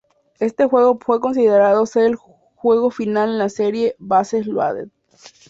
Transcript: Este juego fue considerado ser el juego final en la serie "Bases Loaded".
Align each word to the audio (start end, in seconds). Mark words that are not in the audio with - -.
Este 0.39 0.65
juego 0.65 0.97
fue 0.99 1.19
considerado 1.19 1.85
ser 1.85 2.05
el 2.05 2.15
juego 2.15 2.89
final 2.89 3.29
en 3.29 3.37
la 3.37 3.49
serie 3.49 3.95
"Bases 3.99 4.47
Loaded". 4.47 4.89